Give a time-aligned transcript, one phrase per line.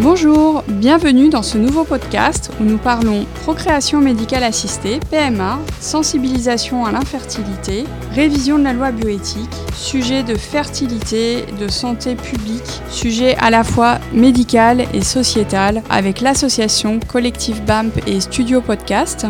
[0.00, 6.92] Bonjour, bienvenue dans ce nouveau podcast où nous parlons procréation médicale assistée, PMA, sensibilisation à
[6.92, 13.64] l'infertilité, révision de la loi bioéthique, sujet de fertilité, de santé publique, sujet à la
[13.64, 19.26] fois médical et sociétal avec l'association Collectif BAMP et Studio Podcast.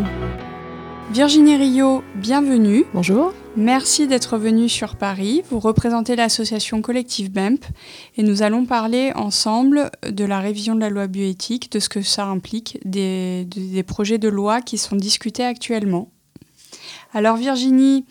[1.16, 2.84] Virginie Rio, bienvenue.
[2.92, 3.32] Bonjour.
[3.56, 5.40] Merci d'être venue sur Paris.
[5.48, 7.64] Vous représentez l'association Collectif BEMP
[8.18, 12.02] et nous allons parler ensemble de la révision de la loi bioéthique, de ce que
[12.02, 16.10] ça implique, des, des projets de loi qui sont discutés actuellement.
[17.14, 18.04] Alors Virginie,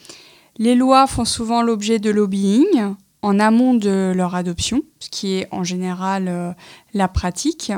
[0.57, 5.47] les lois font souvent l'objet de lobbying en amont de leur adoption, ce qui est
[5.51, 6.53] en général euh,
[6.95, 7.71] la pratique.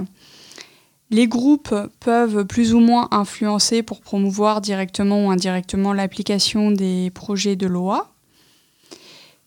[1.09, 7.55] Les groupes peuvent plus ou moins influencer pour promouvoir directement ou indirectement l'application des projets
[7.55, 8.11] de loi.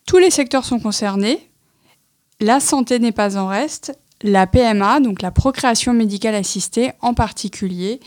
[0.06, 1.50] Tous les secteurs sont concernés.
[2.40, 3.98] La santé n'est pas en reste.
[4.22, 8.00] La PMA, donc la procréation médicale assistée en particulier,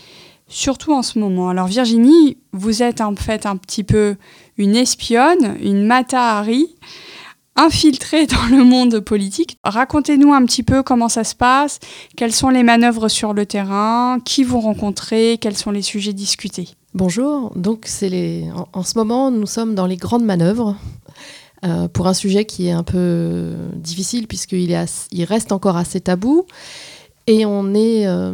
[0.48, 1.48] surtout en ce moment.
[1.48, 4.16] Alors Virginie, vous êtes en fait un petit peu
[4.58, 6.74] une espionne, une Mata Hari
[7.56, 9.58] infiltré dans le monde politique.
[9.64, 11.78] Racontez-nous un petit peu comment ça se passe,
[12.16, 16.68] quelles sont les manœuvres sur le terrain, qui vous rencontrez, quels sont les sujets discutés.
[16.94, 18.44] Bonjour, donc c'est les...
[18.72, 20.76] en, ce moment nous sommes dans les grandes manœuvres.
[21.64, 25.98] Euh, pour un sujet qui est un peu difficile puisqu'il est il reste encore assez
[25.98, 26.44] tabou
[27.26, 28.06] et on est.
[28.06, 28.32] Euh,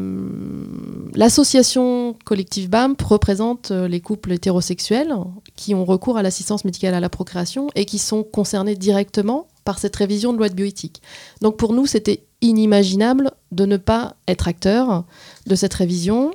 [1.15, 5.15] l'association collective BAMP représente euh, les couples hétérosexuels
[5.57, 9.79] qui ont recours à l'assistance médicale à la procréation et qui sont concernés directement par
[9.79, 11.03] cette révision de loi de bioéthique.
[11.41, 15.05] Donc pour nous, c'était inimaginable de ne pas être acteur
[15.47, 16.33] de cette révision.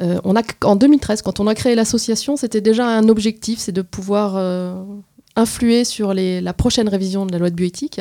[0.00, 3.72] Euh, on a, en 2013, quand on a créé l'association, c'était déjà un objectif, c'est
[3.72, 4.36] de pouvoir
[5.36, 8.00] influer sur la prochaine révision de la loi de bioéthique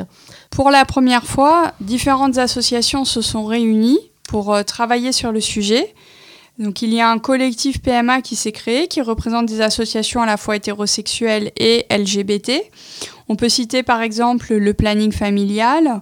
[0.49, 5.93] Pour la première fois, différentes associations se sont réunies pour euh, travailler sur le sujet.
[6.59, 10.25] Donc il y a un collectif PMA qui s'est créé, qui représente des associations à
[10.25, 12.51] la fois hétérosexuelles et LGBT.
[13.29, 16.01] On peut citer par exemple le planning familial,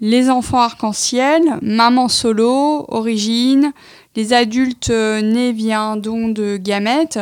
[0.00, 3.72] les enfants arc-en-ciel, maman solo, origine,
[4.16, 7.20] les adultes euh, nés via un don de gamètes.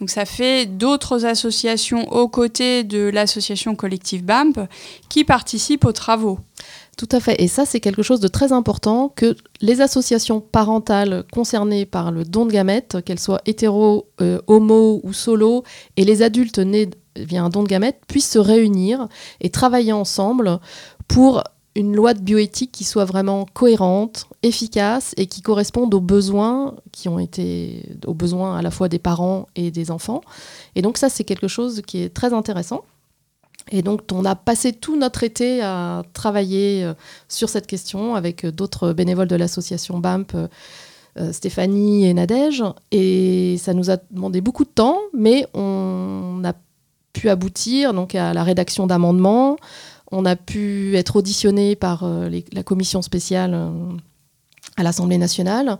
[0.00, 4.66] Donc ça fait d'autres associations aux côtés de l'association collective BAMP
[5.10, 6.38] qui participent aux travaux.
[6.96, 7.40] Tout à fait.
[7.40, 12.24] Et ça, c'est quelque chose de très important que les associations parentales concernées par le
[12.24, 15.64] don de gamètes, qu'elles soient hétéro, euh, homo ou solo,
[15.96, 19.08] et les adultes nés via un don de gamètes, puissent se réunir
[19.40, 20.60] et travailler ensemble
[21.08, 21.42] pour
[21.76, 27.08] une loi de bioéthique qui soit vraiment cohérente, efficace et qui corresponde aux besoins qui
[27.08, 30.20] ont été aux besoins à la fois des parents et des enfants.
[30.74, 32.84] Et donc ça c'est quelque chose qui est très intéressant.
[33.70, 36.94] Et donc on a passé tout notre été à travailler euh,
[37.28, 40.34] sur cette question avec d'autres bénévoles de l'association BAMP.
[41.18, 46.52] Euh, Stéphanie et Nadège, et ça nous a demandé beaucoup de temps, mais on a
[47.12, 49.56] pu aboutir donc à la rédaction d'amendements,
[50.12, 53.70] on a pu être auditionné par euh, la commission spéciale euh,
[54.76, 55.78] à l'Assemblée nationale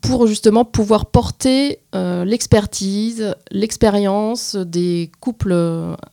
[0.00, 5.54] pour justement pouvoir porter euh, l'expertise, l'expérience des couples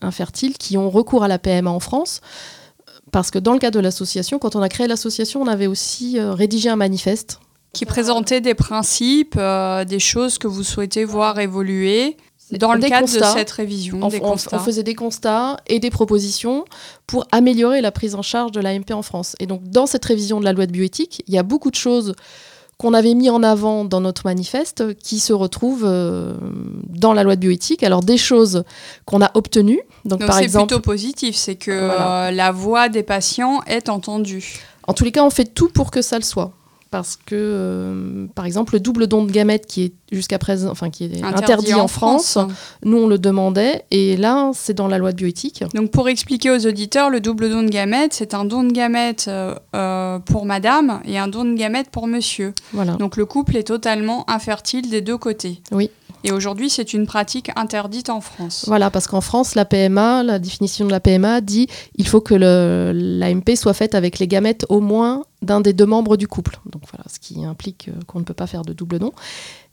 [0.02, 2.22] infertiles qui ont recours à la PMA en France.
[3.12, 6.20] Parce que dans le cas de l'association, quand on a créé l'association, on avait aussi
[6.20, 7.40] rédigé un manifeste.
[7.74, 12.18] Qui présentait des principes, des choses que vous souhaitez voir évoluer
[12.58, 16.66] dans le cadre de cette révision, on, faisait des constats et des propositions
[17.06, 19.36] pour améliorer la prise en charge de l'AMP en France.
[19.40, 21.76] Et donc, dans cette révision de la loi de bioéthique, il y a beaucoup de
[21.76, 22.16] choses
[22.78, 26.34] qu'on avait mis en avant dans notre manifeste qui se retrouvent euh,
[26.88, 27.84] dans la loi de bioéthique.
[27.84, 28.64] Alors, des choses
[29.06, 29.82] qu'on a obtenues.
[30.06, 30.70] Donc, par exemple.
[30.70, 34.60] C'est plutôt positif, c'est que euh, la voix des patients est entendue.
[34.88, 36.54] En tous les cas, on fait tout pour que ça le soit
[36.92, 40.90] parce que, euh, par exemple, le double don de gamètes qui est jusqu'à présent, enfin
[40.90, 42.38] qui est interdit, en, France,
[42.84, 45.64] nous on le demandait, et là c'est dans la loi de bioéthique.
[45.76, 49.26] Donc pour expliquer aux auditeurs, le double don de gamètes, c'est un don de gamètes
[49.28, 52.54] euh, euh, pour madame et un don de gamètes pour monsieur.
[52.74, 52.94] Voilà.
[52.94, 55.62] Donc le couple est totalement infertile des deux côtés.
[55.72, 55.92] Oui.
[56.24, 58.66] Et aujourd'hui, c'est une pratique interdite en France.
[58.68, 62.36] Voilà, parce qu'en France, la PMA, la définition de la PMA dit il faut que
[62.36, 66.60] l'AMP soit faite avec les gamètes au moins d'un des deux membres du couple.
[66.66, 69.14] Donc voilà, ce qui implique euh, qu'on ne peut pas faire de double don.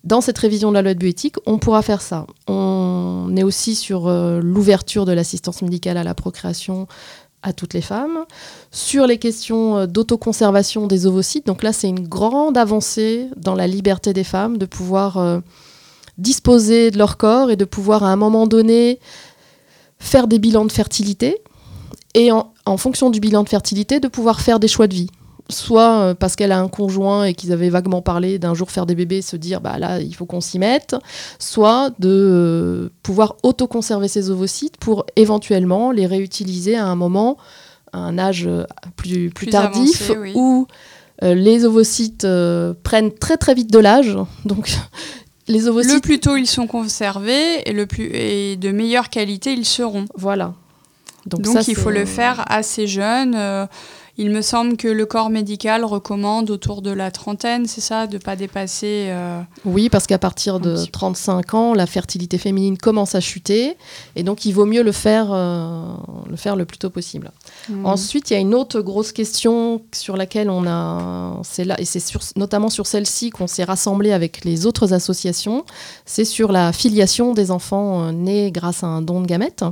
[0.05, 2.27] Dans cette révision de la loi de bioéthique, on pourra faire ça.
[2.47, 6.87] On est aussi sur euh, l'ouverture de l'assistance médicale à la procréation
[7.43, 8.19] à toutes les femmes,
[8.71, 11.47] sur les questions euh, d'autoconservation des ovocytes.
[11.47, 15.43] Donc là, c'est une grande avancée dans la liberté des femmes de pouvoir
[16.19, 18.99] disposer de leur corps et de pouvoir à un moment donné
[19.99, 21.39] faire des bilans de fertilité
[22.15, 25.11] et en, fonction du bilan de fertilité de pouvoir faire des choix de vie.
[25.51, 28.95] soit parce qu'elle a un conjoint et qu'ils avaient vaguement parlé d'un jour faire des
[28.95, 30.97] bébés, se dire bah là il faut qu'on s'y mette,
[31.39, 37.37] soit de pouvoir autoconserver ses ovocytes pour éventuellement les réutiliser à un moment,
[37.93, 38.49] à un âge
[38.97, 40.67] plus, plus, tardif, où
[41.23, 42.27] les ovocytes
[42.83, 44.17] prennent très très vite de l'âge,
[44.47, 44.75] donc
[45.49, 45.95] les ovocytes...
[45.95, 48.11] Le plus tôt ils sont conservés et, le plus...
[48.13, 50.07] et de meilleure qualité ils seront.
[50.15, 50.55] Voilà.
[51.27, 53.35] Donc, il faut le faire assez jeune.
[53.35, 53.67] Euh,
[54.19, 58.15] il me semble que le corps médical recommande autour de la trentaine, c'est ça, de
[58.15, 59.09] ne pas dépasser.
[59.11, 63.77] Euh, oui, parce qu'à partir de 35 ans, la fertilité féminine commence à chuter,
[64.15, 65.83] et donc il vaut mieux le faire, euh,
[66.31, 67.31] le, faire le plus tôt possible.
[67.69, 67.85] Mmh.
[67.85, 71.85] Ensuite, il y a une autre grosse question sur laquelle on a, c'est là, et
[71.85, 72.03] c'est
[72.37, 75.67] notamment sur celle-ci qu'on s'est rassemblé avec les autres associations,
[76.07, 79.65] c'est sur la filiation des enfants nés grâce à un don de gamètes.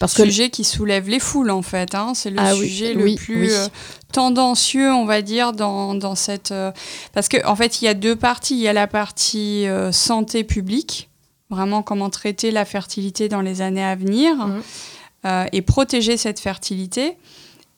[0.00, 1.94] Parce que sujet qui soulève les foules en fait.
[1.94, 2.12] Hein.
[2.14, 3.66] C'est le ah sujet le plus euh,
[4.12, 6.52] tendancieux, on va dire, dans, dans cette.
[6.52, 6.72] Euh,
[7.12, 8.54] parce qu'en en fait, il y a deux parties.
[8.54, 11.10] Il y a la partie euh, santé publique,
[11.50, 15.46] vraiment comment traiter la fertilité dans les années à venir mmh.
[15.52, 17.18] et protéger cette fertilité.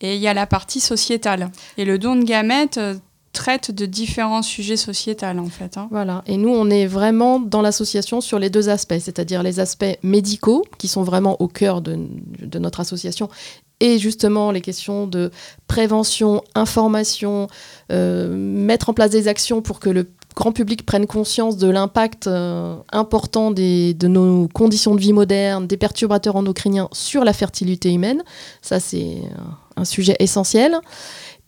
[0.01, 1.51] Et il y a la partie sociétale.
[1.77, 2.79] Et le don de gamètes
[3.33, 5.77] traite de différents sujets sociétals en fait.
[5.77, 5.89] Hein.
[5.91, 9.99] Voilà, et nous on est vraiment dans l'association sur les deux aspects, c'est-à-dire les aspects
[10.03, 11.99] médicaux qui sont vraiment au cœur de,
[12.59, 13.29] notre association
[13.81, 15.31] et justement les questions de
[15.67, 17.49] prévention, information,
[17.91, 22.27] euh, mettre en place des actions pour que le grand public prenne conscience de l'impact
[22.27, 27.93] euh, important des, de nos conditions de vie modernes, des perturbateurs endocriniens sur la fertilité
[27.93, 28.23] humaine.
[28.61, 29.19] Ça, c'est
[29.77, 30.79] un sujet essentiel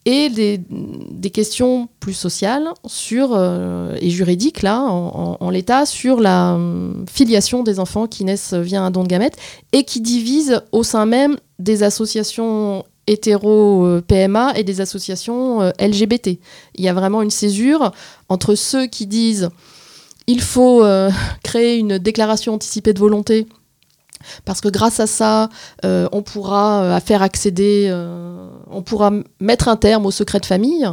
[0.07, 6.93] et des, questions plus sociales sur, euh, et juridiques, là, en, l'état, sur la euh,
[7.11, 9.37] filiation des enfants qui naissent via un don de gamètes
[9.73, 16.39] et qui divisent au sein même des associations hétéro-PMA et des associations euh, LGBT.
[16.75, 17.93] Il y a vraiment une césure
[18.29, 19.49] entre ceux qui disent
[20.27, 20.85] il faut
[21.43, 23.47] créer une déclaration anticipée de volonté
[24.45, 25.49] parce que grâce à ça,
[25.85, 30.47] euh, on pourra euh, faire accéder, euh, on pourra mettre un terme au secret de
[30.47, 30.87] famille.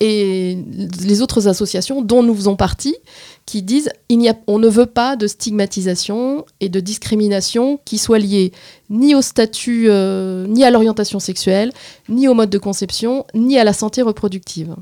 [0.00, 0.58] Et
[1.02, 2.96] les autres associations dont nous faisons partie,
[3.44, 8.18] qui disent il a, on ne veut pas de stigmatisation et de discrimination qui soit
[8.18, 8.52] liée
[8.88, 9.90] ni au statut,
[10.48, 11.72] ni à l'orientation sexuelle,
[12.08, 14.74] ni au mode de conception, ni à la santé reproductive.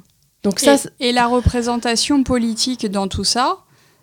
[0.44, 3.58] Donc ça, et la représentation politique dans tout ça,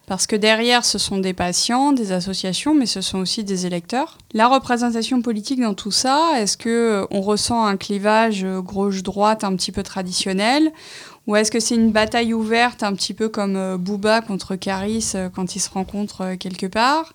[0.07, 4.17] parce que derrière, ce sont des patients, des associations, mais ce sont aussi des électeurs.
[4.33, 9.43] La représentation politique dans tout ça, est-ce que euh, on ressent un clivage euh, gauche-droite
[9.43, 10.71] un petit peu traditionnel?
[11.25, 15.13] Ou est-ce que c'est une bataille ouverte, un petit peu comme euh, Booba contre Caris
[15.33, 17.13] quand ils se rencontrent quelque part?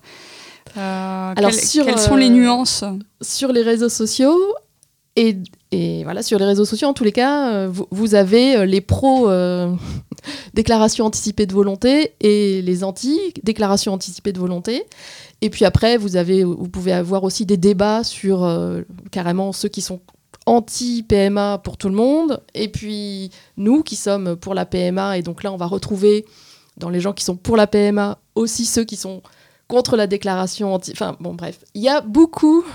[0.75, 2.83] Alors, quelles sont les nuances?
[3.21, 4.37] Sur les réseaux sociaux,
[5.15, 5.37] et,
[5.71, 9.29] et, voilà, sur les réseaux sociaux, en tous les cas, vous, vous avez les pros
[10.53, 14.83] déclaration anticipée de volonté et les anti, déclaration anticipée de volonté.
[15.41, 18.81] Et puis après, vous, avez, vous pouvez avoir aussi des débats sur euh,
[19.11, 19.99] carrément ceux qui sont
[20.45, 25.43] anti-PMA pour tout le monde, et puis nous qui sommes pour la PMA, et donc
[25.43, 26.25] là on va retrouver
[26.77, 29.21] dans les gens qui sont pour la PMA aussi ceux qui sont
[29.67, 30.91] contre la déclaration anti...
[30.93, 32.65] Enfin bon bref, il y a beaucoup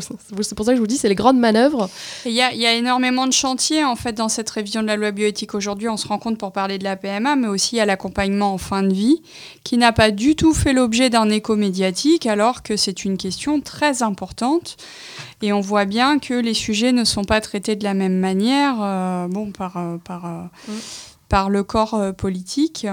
[0.00, 1.88] c'est pour ça que je vous dis, c'est les grandes manœuvres.
[2.24, 5.54] Il y a, énormément de chantiers en fait dans cette révision de la loi bioéthique
[5.54, 5.88] aujourd'hui.
[5.88, 8.82] On se rend compte pour parler de la PMA, mais aussi à l'accompagnement en fin
[8.82, 9.22] de vie,
[9.64, 13.60] qui n'a pas du tout fait l'objet d'un écho médiatique, alors que c'est une question
[13.60, 14.76] très importante.
[15.42, 18.76] Et on voit bien que les sujets ne sont pas traités de la même manière,
[18.80, 20.78] euh, bon, par, euh, par, euh, mm.
[21.28, 22.86] par le corps politique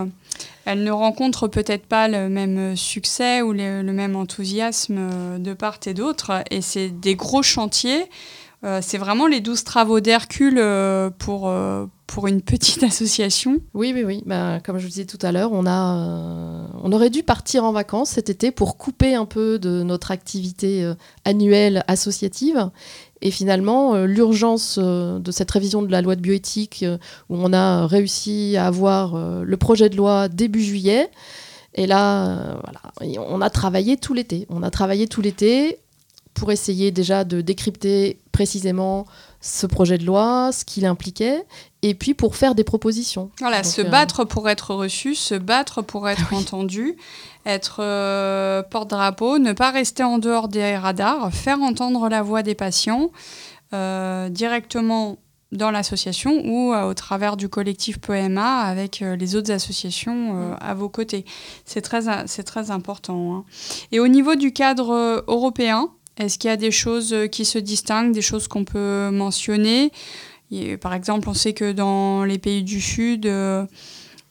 [0.65, 5.79] elle ne rencontre peut-être pas le même succès ou le, même enthousiasme euh, de part
[5.85, 6.43] et d'autre.
[6.49, 8.09] Et c'est des gros chantiers.
[8.65, 11.53] Euh, c'est vraiment les douze travaux d'Hercule euh, pour,
[12.07, 13.61] pour une petite association.
[13.73, 14.23] Oui, oui, oui.
[14.25, 18.11] Bah, comme je vous disais tout à l'heure, on, on aurait dû partir en vacances
[18.11, 20.91] cet été pour couper un peu de notre activité
[21.25, 22.69] annuelle associative
[23.25, 27.37] et finalement, euh, l'urgence euh, de cette révision de la loi de bioéthique, euh, où
[27.37, 31.09] on a réussi à avoir le projet de loi début juillet,
[31.73, 34.45] et là, voilà, on a travaillé tout l'été.
[34.49, 35.79] On a travaillé tout l'été
[36.35, 39.05] pour essayer déjà de décrypter précisément
[39.39, 41.45] ce projet de loi, ce qu'il impliquait,
[41.81, 43.31] et puis pour faire des propositions.
[43.39, 46.97] Voilà, se battre pour être reçu, se battre pour être entendu,
[47.45, 52.55] être euh, porte-drapeau, ne pas rester en dehors des radars, faire entendre la voix des
[52.55, 53.11] patients
[53.73, 55.17] euh, directement
[55.51, 60.57] dans l'association ou euh, au travers du collectif POEMA avec les autres associations mm.
[60.59, 61.23] à vos côtés.
[61.63, 62.01] C'est très,
[62.43, 63.35] très important.
[63.35, 63.45] Hein.
[63.91, 68.13] Et au niveau du cadre européen, est-ce qu'il y a des choses qui se distinguent,
[68.13, 69.91] des choses qu'on peut mentionner?
[70.81, 73.29] Par exemple, on sait que dans les pays du Sud,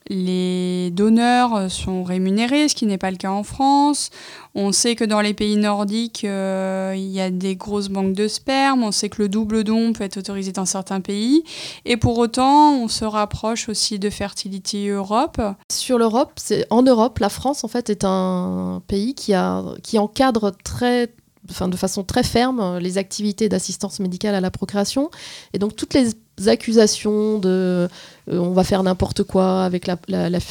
[0.08, 4.10] les donneurs sont rémunérés, ce qui n'est pas le cas en France.
[4.54, 8.28] On sait que dans les pays nordiques, euh, il y a des grosses banques de
[8.28, 8.82] sperme.
[8.82, 11.42] On sait que le double don peut être autorisé dans certains pays.
[11.86, 15.40] Et pour autant, on se rapproche aussi de Fertility Europe.
[15.72, 16.38] Sur l'Europe,
[16.68, 21.10] en Europe, la France en fait est un pays qui, a, qui encadre très
[21.50, 25.10] Enfin, de façon très ferme les activités d'assistance médicale à la procréation.
[25.52, 26.14] Et donc toutes les
[26.46, 29.96] accusations de euh, on va faire n'importe quoi avec la,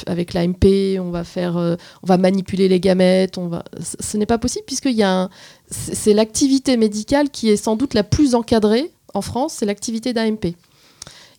[0.06, 4.26] avec l'AMP, on va faire euh, on va manipuler les gamètes, on va ce n'est
[4.26, 5.30] pas possible puisque y a
[5.70, 10.56] c'est l'activité médicale qui est sans doute la plus encadrée en France, c'est l'activité d'AMP.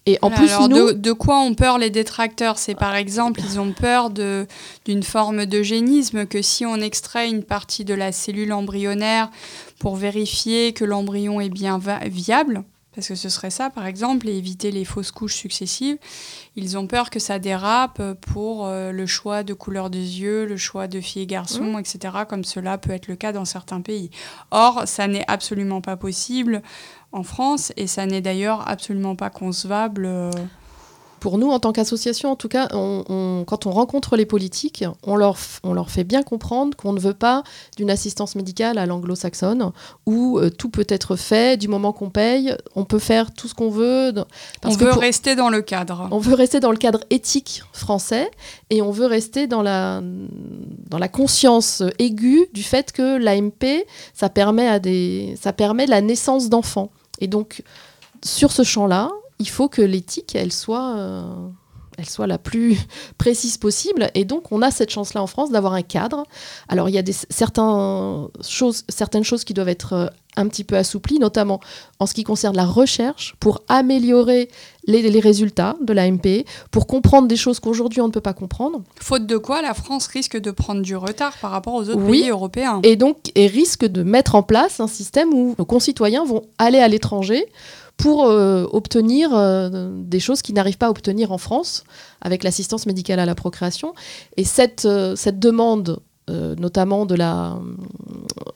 [0.06, 2.58] Et en plus, de, de, quoi ont peur les détracteurs?
[2.58, 7.86] C'est par exemple, ils ont peur d'une forme d'eugénisme, que si on extrait une partie
[7.86, 9.30] de la cellule embryonnaire
[9.78, 14.36] pour vérifier que l'embryon est bien viable, parce que ce serait ça par exemple, et
[14.36, 15.98] éviter les fausses couches successives.
[16.56, 20.56] Ils ont peur que ça dérape pour euh, le choix de couleur des yeux, le
[20.56, 21.80] choix de filles et garçons, mmh.
[21.80, 24.10] etc., comme cela peut être le cas dans certains pays.
[24.50, 26.62] Or, ça n'est absolument pas possible
[27.12, 30.06] en France et ça n'est d'ailleurs absolument pas concevable.
[31.24, 35.38] Pour nous, en tant qu'association, en tout cas, quand on rencontre les politiques, on leur,
[35.62, 37.44] on leur fait bien comprendre qu'on ne veut pas
[37.78, 39.72] d'une assistance médicale à l'anglo-saxonne,
[40.04, 43.54] où euh, tout peut être fait du moment qu'on paye, on peut faire tout ce
[43.54, 44.12] qu'on veut.
[44.60, 46.08] Parce on veut rester dans le cadre.
[46.10, 48.30] On veut rester dans le cadre éthique français
[48.68, 50.02] et on veut rester dans la,
[50.90, 56.02] dans la conscience aiguë du fait que l'AMP, ça permet, à des, ça permet la
[56.02, 56.90] naissance d'enfants.
[57.20, 57.62] Et donc,
[58.22, 61.48] sur ce champ-là, il faut que l'éthique, elle soit, euh,
[61.98, 62.78] elle soit la plus
[63.18, 64.10] précise possible.
[64.14, 66.24] Et donc, on a cette chance-là en France d'avoir un cadre.
[66.68, 70.64] Alors, il y a des, certains choses, certaines choses qui doivent être euh, un petit
[70.64, 71.60] peu assouplies, notamment
[71.98, 74.48] en ce qui concerne la recherche, pour améliorer
[74.86, 78.82] les, résultats de l'AMP, pour comprendre des choses qu'aujourd'hui on ne peut pas comprendre.
[79.00, 82.28] Faute de quoi, la France risque de prendre du retard par rapport aux autres pays
[82.28, 82.80] européens.
[82.82, 86.78] Et donc, et risque de mettre en place un système où nos concitoyens vont aller
[86.78, 87.46] à l'étranger
[87.96, 91.84] pour euh, obtenir euh, des choses qu'ils n'arrivent pas à obtenir en France
[92.20, 93.94] avec l'assistance médicale à la procréation.
[94.36, 97.58] Et cette, euh, cette demande, notamment de la,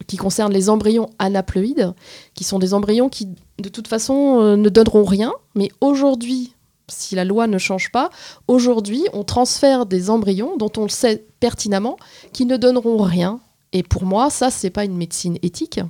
[0.07, 1.93] qui concerne les embryons anaploïdes,
[2.33, 3.29] qui sont des embryons qui,
[3.59, 6.55] de toute façon, ne donneront rien, mais aujourd'hui,
[6.89, 8.09] si la loi ne change pas,
[8.47, 11.99] aujourd'hui, on transfère des embryons dont on le sait pertinemment,
[12.33, 13.39] qui ne donneront rien.
[13.75, 15.81] Et pour moi, ça, c'est pas une médecine éthique.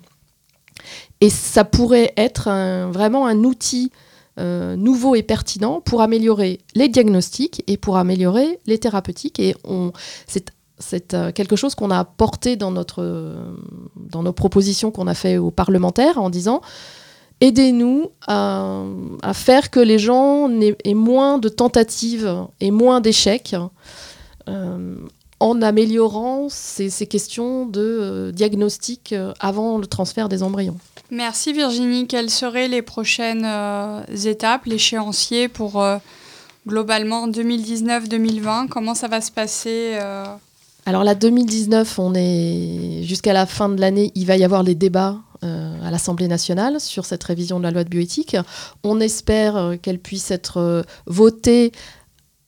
[1.20, 2.48] Et ça pourrait être
[2.90, 3.90] vraiment un outil
[4.38, 9.40] euh, nouveau et pertinent pour améliorer les diagnostics et pour améliorer les thérapeutiques.
[9.40, 9.56] Et
[10.78, 13.36] c'est euh, quelque chose qu'on a apporté dans, notre,
[13.96, 16.60] dans nos propositions qu'on a fait aux parlementaires en disant
[17.40, 18.84] aidez-nous à,
[19.34, 23.56] faire que les gens aient, moins de tentatives et moins d'échecs
[24.48, 24.96] euh,
[25.40, 30.76] en améliorant ces, questions de diagnostic avant le transfert des embryons.
[31.10, 32.06] Merci Virginie.
[32.06, 35.96] Quelles seraient les prochaines euh, étapes, l'échéancier pour euh,
[36.66, 40.26] globalement 2019-2020 Comment ça va se passer euh?
[40.84, 44.74] Alors la 2019, on est jusqu'à la fin de l'année, il va y avoir les
[44.74, 48.36] débats à l'Assemblée nationale sur cette révision de la loi de bioéthique.
[48.82, 51.70] On espère qu'elle puisse être votée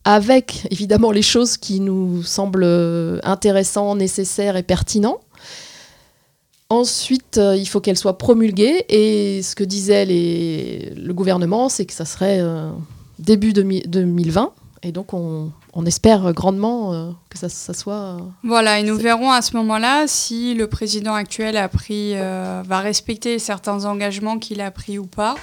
[0.05, 5.21] avec évidemment les choses qui nous semblent intéressantes, nécessaires et pertinentes.
[6.71, 11.93] Ensuite, euh, il faut qu'elle soit promulguée et ce que disait le gouvernement, c'est que
[11.93, 12.71] ça serait euh,
[13.19, 14.53] début 2020.
[14.85, 15.51] Et donc, on,
[15.85, 18.19] espère grandement euh, que ça, soit.
[18.45, 23.39] voilà, et nous verrons à ce moment-là si le président actuel a pris, va respecter
[23.41, 25.35] certains engagements qu'il a pris ou pas.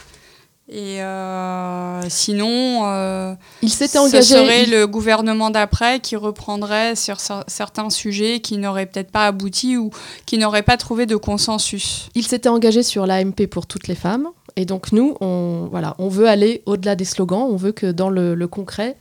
[0.70, 4.22] Et euh, sinon, euh, il s'était engagé.
[4.22, 9.78] Ce serait le gouvernement d'après qui reprendrait sur certains sujets qui n'auraient peut-être pas abouti
[9.78, 9.92] ou
[10.26, 12.10] qui n'auraient pas trouvé de consensus.
[12.16, 14.28] Il s'était engagé sur l'AMP pour toutes les femmes.
[14.58, 17.48] Et donc nous, on, voilà, on veut aller au-delà des slogans.
[17.50, 18.98] On veut que dans le, le concret,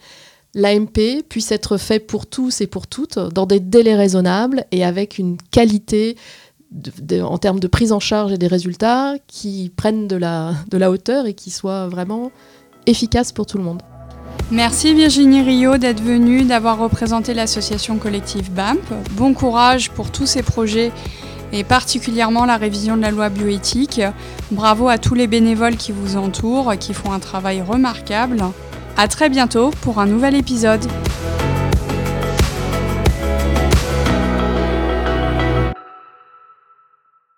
[0.54, 5.18] l'AMP puisse être fait pour tous et pour toutes dans des délais raisonnables et avec
[5.18, 6.16] une qualité
[7.22, 10.90] en termes de prise en charge et des résultats qui prennent de la, de la
[10.90, 12.30] hauteur et qui soient vraiment
[12.86, 13.82] efficaces pour tout le monde.
[14.50, 18.80] Merci Virginie Rio d'être venue, d'avoir représenté l'association collective BAMP.
[19.12, 20.92] Bon courage pour tous ces projets
[21.52, 24.02] et particulièrement la révision de la loi bioéthique.
[24.52, 28.44] Bravo à tous les bénévoles qui vous entourent, qui font un travail remarquable.
[28.96, 30.86] À très bientôt pour un nouvel épisode.